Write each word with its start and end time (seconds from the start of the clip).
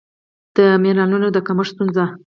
د 0.55 0.57
مېنرالونو 0.83 1.27
د 1.33 1.37
کمښت 1.47 1.71
ستونزه 1.73 2.05